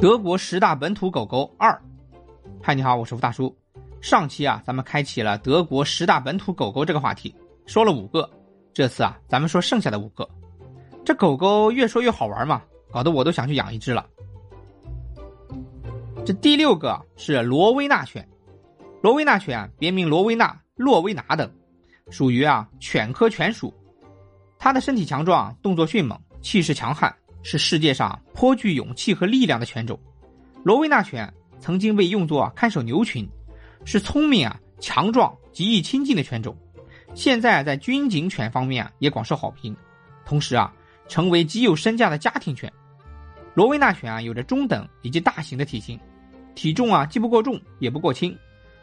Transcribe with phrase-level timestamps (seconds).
[0.00, 1.76] 德国十大本土狗狗二，
[2.62, 3.52] 嗨，你好，我是吴大叔。
[4.00, 7.34] 上期啊，咱们开启了德国十大本土狗狗这个话题，
[7.66, 8.30] 说了五个。
[8.72, 10.28] 这次啊，咱们说剩下的五个。
[11.04, 14.06] 这狗狗越说越好玩嘛，搞得我都想去养一只了。
[16.24, 18.24] 这第六个是罗威纳犬，
[19.02, 21.50] 罗威纳犬别名罗威纳、洛威拿等，
[22.08, 23.74] 属于啊犬科犬属。
[24.60, 27.12] 它的身体强壮，动作迅猛，气势强悍。
[27.42, 29.98] 是世界上颇具勇气和力量的犬种，
[30.62, 33.28] 罗威纳犬曾经被用作看守牛群，
[33.84, 36.56] 是聪明啊、强壮、极易亲近的犬种。
[37.14, 39.74] 现在在军警犬方面也广受好评，
[40.24, 40.72] 同时啊，
[41.08, 42.70] 成为极有身价的家庭犬。
[43.54, 45.98] 罗威纳犬啊，有着中等以及大型的体型，
[46.54, 48.36] 体重啊既不过重也不过轻，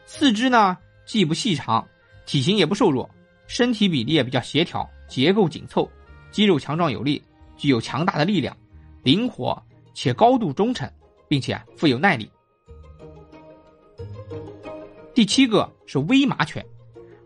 [0.05, 1.87] 四肢呢既不细长，
[2.25, 3.09] 体型也不瘦弱，
[3.47, 5.89] 身体比例也比较协调，结构紧凑，
[6.31, 7.21] 肌肉强壮有力。
[7.57, 8.55] 具有强大的力量，
[9.03, 9.61] 灵活
[9.93, 10.89] 且高度忠诚，
[11.27, 12.29] 并且富有耐力。
[15.13, 16.65] 第七个是威马犬，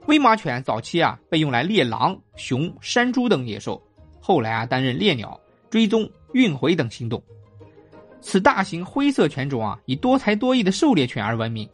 [0.06, 3.82] 威马犬早期啊被用来猎狼、熊、山猪等野兽，
[4.20, 7.22] 后来啊担任猎鸟、追踪、运回等行动。
[8.22, 11.68] 此大型灰色犬种啊以多才多艺的狩猎犬而闻名，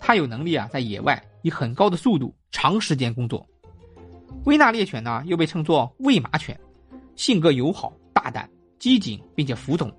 [0.00, 3.46] 它有能力啊在野外以很高的速度长时间工作。
[4.46, 6.58] 威纳猎犬呢又被称作喂马犬，
[7.14, 7.92] 性格友好。
[8.12, 9.92] 大胆、机警，并且服从。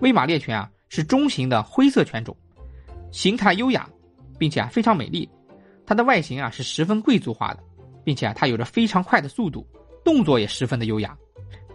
[0.00, 2.36] 威马猎犬啊是中型的灰色犬种，
[3.10, 3.88] 形态优雅，
[4.38, 5.28] 并且啊非常美丽。
[5.86, 7.62] 它的外形啊是十分贵族化的，
[8.04, 9.66] 并且啊它有着非常快的速度，
[10.04, 11.16] 动作也十分的优雅。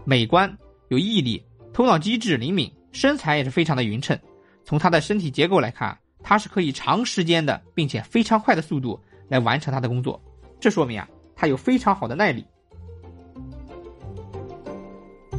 [0.03, 0.55] 美观
[0.89, 1.43] 有毅力，
[1.73, 4.17] 头脑机智灵敏，身材也是非常的匀称。
[4.63, 10.21] 从它的身体结构来看，它是可以长时间的，并且非常快的速度来完成它的工作。
[10.59, 12.45] 这说明啊它有非常好的耐力。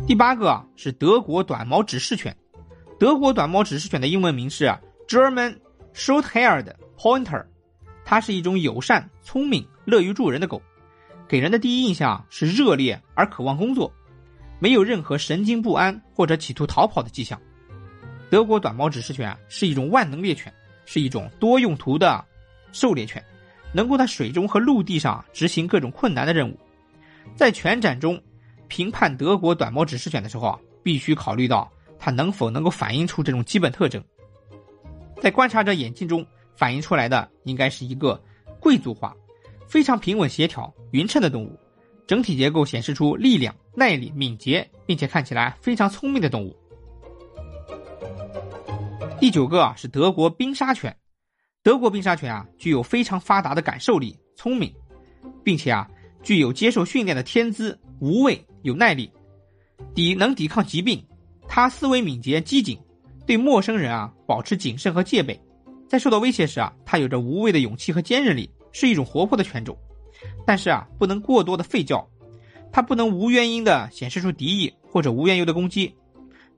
[0.04, 2.36] 第八个是德国短毛指示犬，
[2.98, 4.66] 德国短毛指示犬的英文名是
[5.06, 5.56] German
[5.94, 7.46] Short-haired Pointer，
[8.04, 10.60] 它是一种友善、聪明、乐于助人的狗，
[11.28, 13.90] 给人的第一印象是热烈而渴望工作，
[14.58, 17.40] 没有任何神经不安或者企图逃跑的迹象。
[18.28, 20.52] 德国短毛指示犬是一种万能猎犬，
[20.84, 22.22] 是一种多用途的
[22.72, 23.24] 狩猎犬，
[23.72, 26.58] 能够在水中和陆地上执行各种困难的任务，
[27.36, 28.20] 在犬展中。
[28.72, 34.02] 评判德国短毛指示犬的时候啊，必须考虑到它能否能够反映出这种基本特征。
[35.20, 38.18] 在观察者眼睛中反映出来的，应该是一个
[38.58, 39.14] 贵族化、
[39.68, 41.54] 非常平稳协调、匀称的动物，
[42.06, 46.56] 整体结构显示出力量、耐力、敏捷，并且看起来非常聪明的动物。
[49.20, 50.96] 第九个啊是德国冰沙犬，
[51.62, 54.74] 德国冰沙犬啊具有非常发达的感受力、聪明，
[55.44, 55.86] 并且啊
[56.22, 58.42] 具有接受训练的天资、无畏。
[58.62, 59.10] 有耐力，
[59.94, 61.04] 抵能抵抗疾病，
[61.46, 62.78] 它思维敏捷机警，
[63.26, 65.40] 对陌生人啊保持谨慎和戒备，
[65.88, 69.76] 在受到威胁时啊，它有着无畏的勇气和坚韧力，是一种活泼的犬种。
[70.46, 72.08] 但是啊，不能过多的吠叫，
[72.70, 75.92] 它不能无原因的显示出敌意或者无缘由的攻击，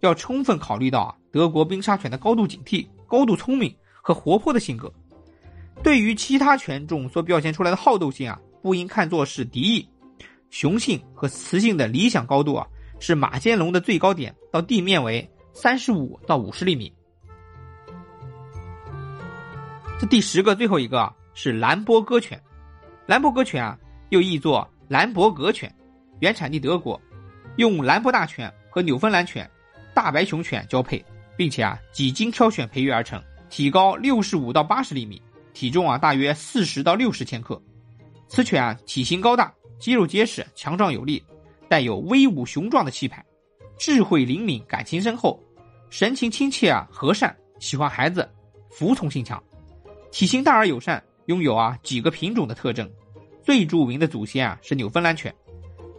[0.01, 4.93] 要充分考虑到啊德国冰沙犬的高度警惕、高度聪明和活泼的性格，
[5.83, 9.89] 对于其他犬种所表现出来的好斗性啊，不应看作是敌意。
[10.55, 12.65] 雄性和雌性的理想高度啊，
[13.01, 16.95] 是马肩龙的最高点到地面为三十五到五十厘米。
[20.01, 22.41] 这第十个最后一个是兰博哥犬，
[23.05, 23.77] 兰博哥犬啊
[24.11, 25.75] 又译作兰博格犬，
[26.21, 27.01] 原产地德国，
[27.57, 29.51] 用兰博大犬和纽芬兰犬、
[29.93, 31.05] 大白熊犬交配，
[31.37, 35.21] 并且啊几经挑选培育而成，体高六十五到八十厘米，
[35.53, 37.61] 体重啊大约四十到六十千克。
[38.29, 39.53] 此犬啊体型高大。
[39.85, 41.23] 肌肉结实、强壮有力，
[41.69, 43.23] 带有威武雄壮的气派，
[43.79, 45.39] 智慧灵敏，感情深厚，
[45.91, 48.27] 神情亲切啊，和善，喜欢孩子，
[48.71, 49.45] 服从性强，
[50.11, 52.91] 体型大而友善，拥有啊几个品种的特征。
[53.43, 55.31] 最著名的祖先啊是纽芬兰犬，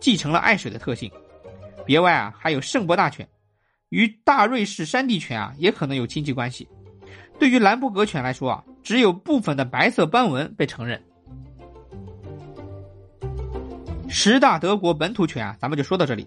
[0.02, 1.12] 继承了爱水的特性。
[1.86, 3.30] 别外啊还有圣伯大犬，
[3.90, 6.68] 与大瑞士山地犬啊也可能有亲戚关系。
[7.38, 11.00] 对于兰博格犬来说啊，只有部分的白色斑纹被承认。
[14.18, 16.26] 十大德国本土犬啊，咱们就说到这里。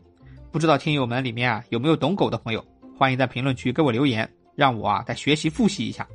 [0.52, 2.62] 不知道听友们里面啊有没有懂狗的朋友，
[2.98, 6.06] 欢迎在评论区给我留言，让我啊再学习复习一下。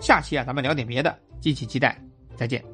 [0.00, 1.96] 下期啊咱们聊点别的，敬请期待，
[2.34, 2.73] 再见。